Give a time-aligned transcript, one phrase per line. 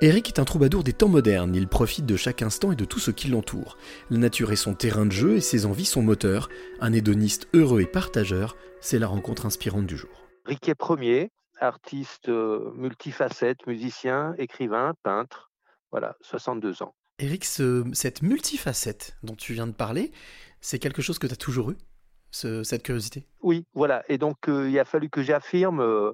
[0.00, 3.00] Eric est un troubadour des temps modernes, il profite de chaque instant et de tout
[3.00, 3.76] ce qui l'entoure.
[4.10, 6.48] La nature est son terrain de jeu et ses envies son moteur.
[6.80, 10.28] Un hédoniste heureux et partageur, c'est la rencontre inspirante du jour.
[10.44, 15.50] Riquet Premier, artiste euh, multifacette, musicien, écrivain, peintre,
[15.90, 16.94] voilà, 62 ans.
[17.18, 20.12] Eric, cette multifacette dont tu viens de parler,
[20.60, 21.76] c'est quelque chose que tu as toujours eu,
[22.30, 23.26] cette curiosité?
[23.40, 25.80] Oui, voilà, et donc euh, il a fallu que j'affirme...
[25.80, 26.12] Euh,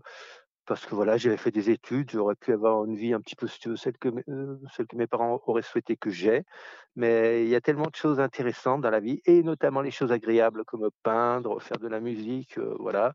[0.67, 3.47] parce que voilà, j'avais fait des études, j'aurais pu avoir une vie un petit peu
[3.49, 6.45] celle que, euh, celle que mes parents auraient souhaité que j'aie.
[6.97, 10.13] Mais il y a tellement de choses intéressantes dans la vie, et notamment les choses
[10.13, 13.15] agréables comme peindre, faire de la musique, euh, voilà,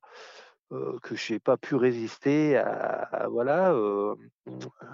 [0.72, 3.76] euh, que je n'ai pas pu résister à, voilà,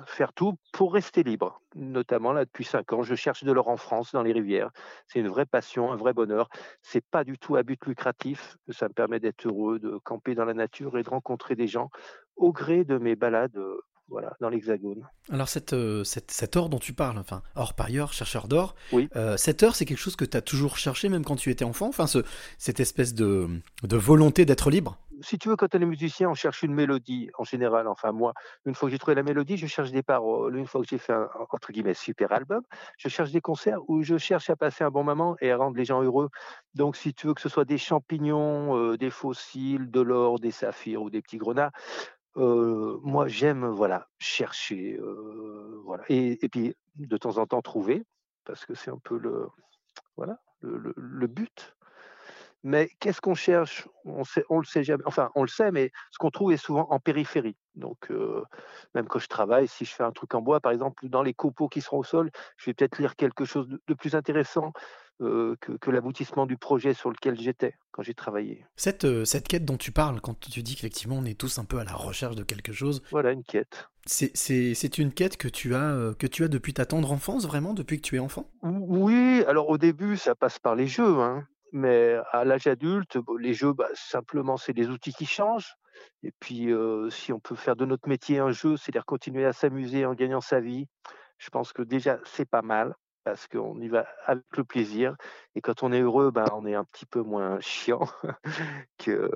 [0.05, 1.61] faire tout pour rester libre.
[1.75, 4.71] Notamment là, depuis cinq ans, je cherche de l'or en France, dans les rivières.
[5.07, 6.49] C'est une vraie passion, un vrai bonheur.
[6.81, 8.57] C'est pas du tout à but lucratif.
[8.69, 11.89] Ça me permet d'être heureux, de camper dans la nature et de rencontrer des gens
[12.35, 13.59] au gré de mes balades
[14.07, 15.07] voilà, dans l'Hexagone.
[15.31, 19.09] Alors cette, euh, cette, cet or dont tu parles, enfin, or ailleurs, chercheur d'or, oui.
[19.15, 21.65] Euh, cet or c'est quelque chose que tu as toujours cherché même quand tu étais
[21.65, 22.19] enfant, enfin ce,
[22.57, 23.47] cette espèce de,
[23.83, 24.99] de volonté d'être libre?
[25.25, 28.33] Si tu veux, quand on est musicien, on cherche une mélodie en général, enfin moi,
[28.65, 30.99] une fois que j'ai trouvé la mélodie, je cherche des paroles, une fois que j'ai
[30.99, 32.61] fait un, entre guillemets, super album,
[32.99, 35.77] je cherche des concerts où je cherche à passer un bon moment et à rendre
[35.77, 36.29] les gens heureux.
[36.75, 40.51] Donc si tu veux que ce soit des champignons, euh, des fossiles, de l'or, des
[40.51, 41.71] saphirs ou des petits grenats,
[42.35, 44.99] moi, j'aime voilà chercher,
[45.85, 48.03] voilà et puis de temps en temps trouver,
[48.43, 49.47] parce que c'est un peu le
[50.17, 51.75] voilà le but.
[52.67, 53.87] Mais qu'est-ce qu'on cherche?
[54.03, 56.57] On sait on le sait jamais enfin, on le sait, mais ce qu'on trouve est
[56.57, 57.55] souvent en périphérie.
[57.75, 58.09] Donc
[58.93, 61.33] même quand je travaille, si je fais un truc en bois, par exemple, dans les
[61.33, 64.73] copeaux qui seront au sol, je vais peut-être lire quelque chose de de plus intéressant
[65.21, 68.65] euh, que, l'aboutissement du projet sur lequel j'étais quand j'ai travaillé.
[68.75, 71.63] Cette, euh, cette quête dont tu parles, quand tu dis qu'effectivement on est tous un
[71.63, 73.01] peu à la recherche de quelque chose.
[73.11, 73.87] Voilà, une quête.
[74.05, 77.73] C'est une quête que tu, as, euh, que tu as depuis ta tendre enfance, vraiment,
[77.73, 78.51] depuis que tu es enfant?
[78.61, 81.47] Oui, alors au début, ça passe par les jeux, hein.
[81.71, 85.75] Mais à l'âge adulte, les jeux, bah, simplement, c'est des outils qui changent.
[86.23, 86.69] Et puis,
[87.09, 90.41] si on peut faire de notre métier un jeu, c'est-à-dire continuer à s'amuser en gagnant
[90.41, 90.87] sa vie,
[91.37, 95.17] je pense que déjà, c'est pas mal parce qu'on y va avec le plaisir.
[95.55, 98.07] Et quand on est heureux, ben, on est un petit peu moins chiant
[98.99, 99.31] que,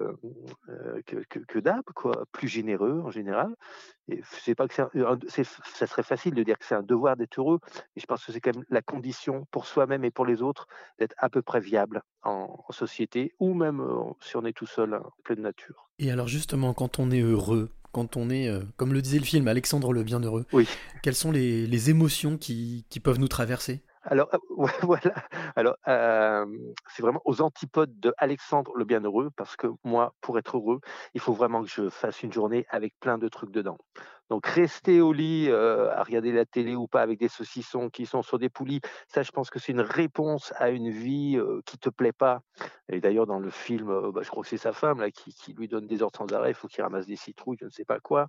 [0.70, 3.56] euh, que, que, d'hab, quoi, plus généreux en général.
[4.08, 4.76] Et c'est pas que
[5.28, 7.60] c'est, ça serait facile de dire que c'est un devoir d'être heureux,
[7.96, 10.68] et je pense que c'est quand même la condition pour soi-même et pour les autres
[11.00, 14.94] d'être à peu près viable en, société, ou même euh, si on est tout seul
[14.94, 15.90] en pleine nature.
[15.98, 19.26] Et alors justement, quand on est heureux, quand on est, euh, comme le disait le
[19.26, 20.46] film, Alexandre le Bienheureux.
[20.54, 20.68] Oui.
[21.04, 23.84] Quelles sont les, les émotions qui, qui, peuvent nous traverser?
[24.04, 24.38] Alors, euh,
[24.82, 25.14] voilà.
[25.56, 26.46] Alors, euh,
[26.88, 30.80] c'est vraiment aux antipodes de Alexandre le Bienheureux, parce que moi, pour être heureux,
[31.14, 33.78] il faut vraiment que je fasse une journée avec plein de trucs dedans.
[34.30, 38.06] Donc rester au lit euh, à regarder la télé ou pas avec des saucissons qui
[38.06, 41.62] sont sur des poulies, ça je pense que c'est une réponse à une vie euh,
[41.66, 42.42] qui te plaît pas.
[42.90, 45.34] Et d'ailleurs dans le film, euh, bah, je crois que c'est sa femme là qui,
[45.54, 47.86] lui donne des ordres sans arrêt, il faut qu'il ramasse des citrouilles, je ne sais
[47.86, 48.28] pas quoi.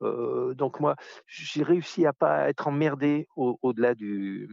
[0.00, 4.48] donc moi, j'ai réussi à pas être emmerdé au-delà du,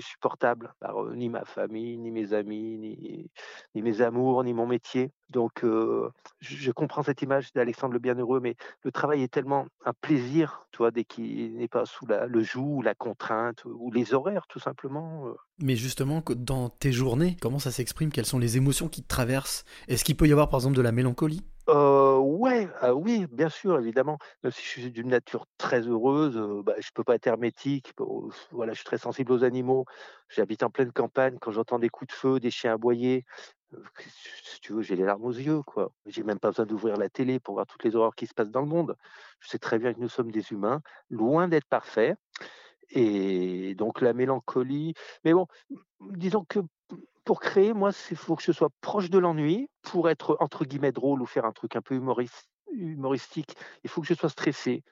[0.00, 3.30] supportable par ni ma famille, ni mes amis,
[3.74, 5.12] ni mes amours, ni mon métier.
[5.30, 9.92] Donc je, je comprends cette image d'Alexandre le Bienheureux, mais le travail est tellement un
[9.92, 14.46] plaisir toi, dès qu'il n'est pas sous la, le joug, la contrainte, ou les horaires,
[14.48, 15.26] tout simplement.
[15.58, 18.10] Mais justement, dans tes journées, comment ça s'exprime?
[18.10, 19.64] Quelles sont les émotions qui te traversent?
[19.88, 21.44] Est-ce qu'il peut y avoir, par exemple, de la mélancolie?
[21.70, 24.18] Euh, ouais, ah oui, bien sûr, évidemment.
[24.42, 27.94] Même si je suis d'une nature très heureuse, euh, bah, je peux pas être hermétique.
[28.50, 29.86] Voilà, je suis très sensible aux animaux.
[30.28, 31.38] J'habite en pleine campagne.
[31.40, 33.24] Quand j'entends des coups de feu, des chiens aboyer,
[34.06, 35.90] si tu veux, j'ai les larmes aux yeux, quoi.
[36.06, 38.50] J'ai même pas besoin d'ouvrir la télé pour voir toutes les horreurs qui se passent
[38.50, 38.96] dans le monde.
[39.40, 40.80] Je sais très bien que nous sommes des humains,
[41.10, 42.16] loin d'être parfaits.
[42.90, 44.94] Et donc la mélancolie.
[45.24, 45.46] Mais bon,
[46.00, 46.60] disons que
[47.24, 50.92] pour créer, moi, il faut que je sois proche de l'ennui pour être entre guillemets
[50.92, 53.56] drôle ou faire un truc un peu humoristique.
[53.82, 54.84] Il faut que je sois stressé.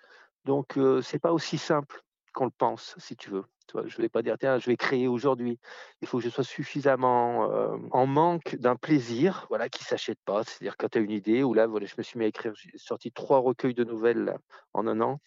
[0.45, 3.45] Donc euh, c'est pas aussi simple qu'on le pense, si tu veux.
[3.87, 5.59] Je ne vais pas dire, tiens, je vais créer aujourd'hui.
[6.01, 10.19] Il faut que je sois suffisamment euh, en manque d'un plaisir voilà, qui ne s'achète
[10.25, 10.45] pas.
[10.45, 12.53] C'est-à-dire quand tu as une idée, ou là, voilà, je me suis mis à écrire,
[12.55, 14.37] j'ai sorti trois recueils de nouvelles
[14.75, 15.21] en un an.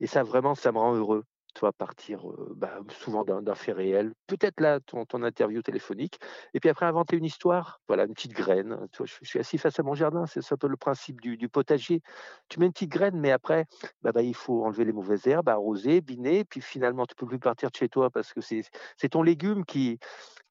[0.00, 1.24] Et ça, vraiment, ça me rend heureux
[1.58, 2.22] toi partir
[2.54, 6.20] bah, souvent d'un fait réel, peut-être là ton, interview téléphonique,
[6.54, 8.78] et puis après inventer une histoire, voilà, une petite graine.
[9.04, 12.00] je, suis assis face à mon jardin, c'est un peu le principe du, potager.
[12.48, 13.66] Tu mets une petite graine, mais après,
[14.02, 17.40] bah, bah, il faut enlever les mauvaises herbes, arroser, biner, puis finalement tu peux plus
[17.40, 19.98] partir de chez toi parce que c'est ton légume qui,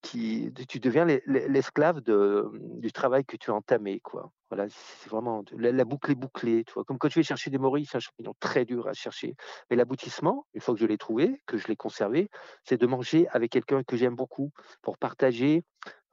[0.02, 2.50] tu deviens l'esclave de,
[2.80, 4.32] du travail que tu as entamé, quoi.
[4.50, 6.86] Voilà, c'est vraiment la, boucle est bouclée, tu vois.
[6.86, 9.36] Comme quand tu vas chercher des morilles, c'est un champignon très dur à chercher.
[9.70, 12.30] Mais l'aboutissement, une fois que je l'ai trouvé, que je l'ai conservé,
[12.64, 14.52] c'est de manger avec quelqu'un que j'aime beaucoup
[14.82, 15.64] pour partager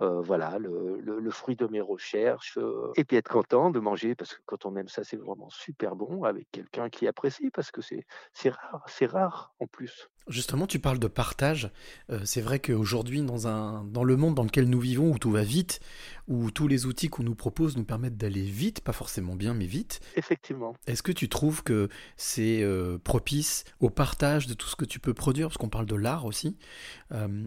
[0.02, 4.34] euh, voilà, le, fruit de mes recherches, euh, et puis être content de manger, parce
[4.34, 7.80] que quand on aime ça, c'est vraiment super bon, avec quelqu'un qui apprécie, parce que
[7.80, 8.04] c'est
[8.50, 10.08] rare, c'est rare en plus.
[10.28, 11.70] Justement, tu parles de partage.
[12.10, 15.30] Euh, c'est vrai qu'aujourd'hui, dans, un, dans le monde dans lequel nous vivons, où tout
[15.30, 15.80] va vite,
[16.28, 19.66] où tous les outils qu'on nous propose nous permettent d'aller vite, pas forcément bien, mais
[19.66, 20.00] vite.
[20.16, 20.74] Effectivement.
[20.86, 22.64] Est-ce que tu trouves que c'est
[23.02, 26.24] propice au partage de tout ce que tu peux produire, parce qu'on parle de l'art
[26.24, 26.56] aussi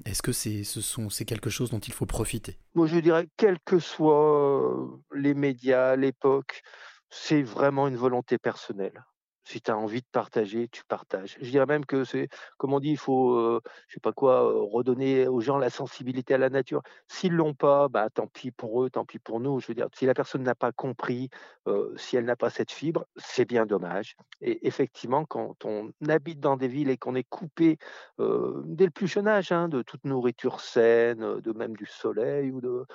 [0.06, 3.80] Est-ce que c'est ce quelque chose dont il faut profiter moi, je dirais, quels que
[3.80, 6.62] soient les médias, l'époque,
[7.10, 9.04] c'est vraiment une volonté personnelle.
[9.48, 11.38] Si tu as envie de partager, tu partages.
[11.40, 12.28] Je dirais même que c'est,
[12.58, 15.70] comme on dit, il faut, euh, je sais pas quoi, euh, redonner aux gens la
[15.70, 16.82] sensibilité à la nature.
[17.08, 19.62] S'ils l'ont pas, bah tant pis pour eux, tant pis pour nous.
[19.62, 21.30] Je veux dire, si la personne n'a pas compris,
[21.68, 24.18] euh, si elle n'a pas cette fibre, c'est bien dommage.
[24.42, 27.78] Et effectivement, quand on habite dans des villes et qu'on est coupé
[28.20, 32.60] dès le plus jeune âge hein, de toute nourriture saine, de même du soleil ou
[32.60, 32.86] de,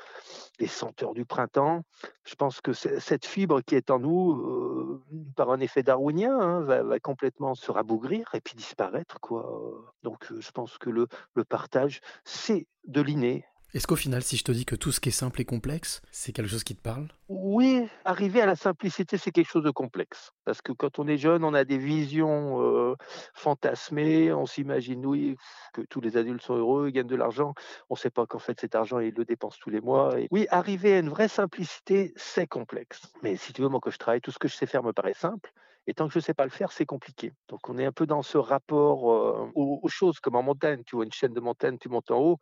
[0.58, 1.82] des senteurs du printemps,
[2.25, 5.02] je pense que cette fibre qui est en nous,
[5.34, 9.21] par un effet darwinien, Hein, va, complètement se rabougrir et puis disparaître.
[9.21, 9.94] Quoi.
[10.03, 13.44] Donc je pense que le, le partage, c'est de l'inné.
[13.75, 16.03] Est-ce qu'au final, si je te dis que tout ce qui est simple et complexe,
[16.11, 17.09] c'est quelque chose qui te parle?
[17.29, 20.33] Oui, arriver à la simplicité, c'est quelque chose de complexe.
[20.44, 22.97] Parce que quand on est jeune, on a des visions
[23.33, 25.37] fantasmées, on s'imagine, oui,
[25.73, 27.55] que tous les adultes sont heureux, ils gagnent de l'argent.
[27.88, 30.21] On ne sait pas qu'en fait, cet argent, ils le dépensent tous les mois.
[30.21, 33.00] Et oui, arriver à une vraie simplicité, c'est complexe.
[33.23, 34.93] Mais si tu veux, moi, que je travaille, tout ce que je sais faire me
[34.93, 35.50] paraît simple.
[35.87, 37.32] Et tant que je ne sais pas le faire, c'est compliqué.
[37.49, 40.82] Donc on est un peu dans ce rapport aux, choses, comme en montagne.
[40.84, 42.38] Tu vois une chaîne de montagne, tu montes en haut,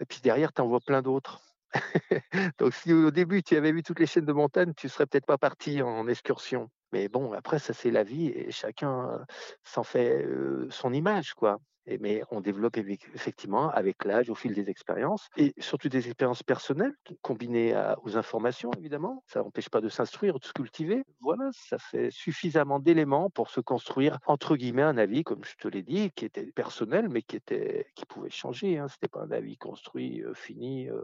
[0.00, 1.40] et puis derrière, tu en vois plein d'autres.
[2.58, 5.26] Donc si au début tu avais vu toutes les chaînes de montagne, tu serais peut-être
[5.26, 6.70] pas parti en excursion.
[6.92, 9.24] Mais bon, après ça c'est la vie et chacun
[9.62, 10.26] s'en fait
[10.70, 11.60] son image quoi
[11.98, 16.94] mais on développe effectivement avec l'âge, au fil des expériences, et surtout des expériences personnelles
[17.22, 19.22] combinées aux informations, évidemment.
[19.26, 21.04] Ça n'empêche pas de s'instruire, de se cultiver.
[21.20, 25.68] Voilà, ça fait suffisamment d'éléments pour se construire, entre guillemets, un avis, comme je te
[25.68, 28.78] l'ai dit, qui était personnel, mais qui, était, qui pouvait changer.
[28.78, 28.88] Hein.
[28.88, 31.02] Ce n'était pas un avis construit, euh, fini, euh,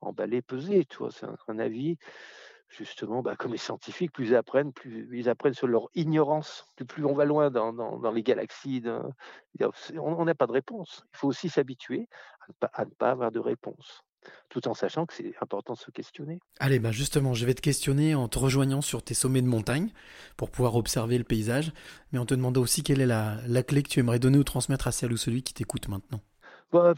[0.00, 0.86] emballé, pesé.
[1.10, 1.98] C'est un avis
[2.76, 6.66] justement, bah, comme les scientifiques, plus ils apprennent, plus ils apprennent sur leur ignorance.
[6.88, 8.82] Plus, on va loin dans, les galaxies,
[9.96, 11.04] on n'a pas de réponse.
[11.14, 12.08] Il faut aussi s'habituer
[12.72, 14.02] à, ne pas avoir de réponse
[14.48, 16.40] tout en sachant que c'est important de se questionner.
[16.58, 19.90] Allez, bah justement, je vais te questionner en te rejoignant sur tes sommets de montagne
[20.38, 21.72] pour pouvoir observer le paysage,
[22.10, 24.86] mais en te demandant aussi quelle est la, clé que tu aimerais donner ou transmettre
[24.86, 26.20] à celle ou celui qui t'écoute maintenant.
[26.74, 26.92] Bah,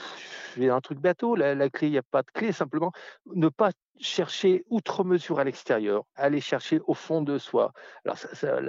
[0.59, 2.93] un truc bateau, la, clé, il n'y a pas de clé, simplement
[3.27, 7.75] ne pas chercher outre mesure à l'extérieur, aller chercher au fond de soi.
[8.07, 8.17] Alors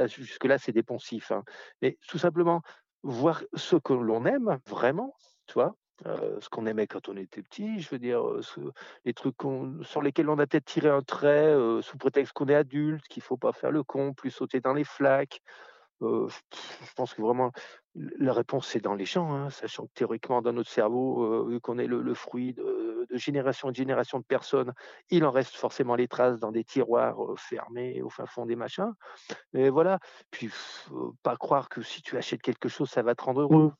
[0.10, 1.46] jusque-là, c'est dépensif, hein.
[1.82, 2.62] mais tout simplement
[3.04, 5.16] voir ce que l'on aime vraiment,
[5.46, 5.60] tu
[6.06, 8.74] euh, ce qu'on aimait quand on était petit, je veux dire, euh,
[9.06, 9.38] les trucs
[9.84, 13.22] sur lesquels on a peut-être tiré un trait euh, sous prétexte qu'on est adulte, qu'il
[13.22, 15.42] ne faut pas faire le con, plus sauter dans les flaques,
[16.02, 17.52] je pense que vraiment
[17.96, 21.88] la réponse c'est dans les hein, sachant que théoriquement dans notre cerveau, vu qu'on est
[21.88, 24.74] le, fruit de, génération en génération de personnes,
[25.10, 28.94] il en reste forcément les traces dans des tiroirs fermés au fin fond des machins.
[29.54, 30.00] Mais voilà,
[30.30, 30.50] puis
[31.24, 33.74] pas croire que si tu achètes quelque chose, ça va te rendre heureux.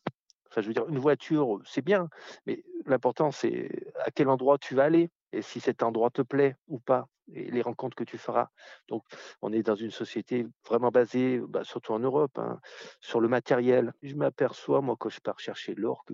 [0.50, 2.10] Enfin, je veux dire, une voiture, c'est bien,
[2.46, 3.70] mais l'important c'est
[4.04, 7.17] à quel endroit tu vas aller et si cet endroit te plaît ou pas et
[7.28, 8.50] les rencontres que tu feras.
[8.88, 9.04] Donc,
[9.42, 12.60] on est dans une société vraiment basée, bah, surtout en Europe, hein,
[13.02, 13.94] sur le matériel.
[14.02, 16.14] Je m'aperçois, moi, quand je pars chercher l'or, que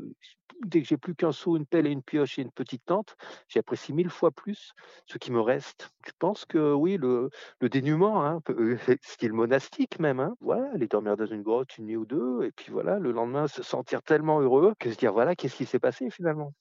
[0.66, 3.16] dès que j'ai plus qu'un seau, une pelle et une pioche et une petite tente,
[3.48, 4.74] j'apprécie mille fois plus
[5.06, 5.90] ce qui me reste.
[6.06, 7.30] Je pense que oui, le,
[7.60, 8.42] le dénuement, hein,
[9.02, 12.52] style monastique même, hein, voilà, aller dormir dans une grotte une nuit ou deux, et
[12.52, 15.80] puis voilà, le lendemain se sentir tellement heureux que se dire voilà, qu'est-ce qui s'est
[15.80, 16.54] passé finalement?